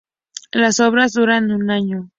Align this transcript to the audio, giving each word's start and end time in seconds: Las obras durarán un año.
Las 0.51 0.79
obras 0.79 1.13
durarán 1.13 1.51
un 1.51 1.69
año. 1.69 2.09